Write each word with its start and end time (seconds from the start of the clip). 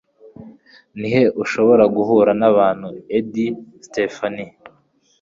Ni 0.99 1.07
he 1.13 1.23
ushobora 1.43 1.83
guhura 1.95 2.31
n'abantu 2.39 2.87
Eddie, 3.17 3.55
Stephanie? 3.87 4.51
` 4.51 4.53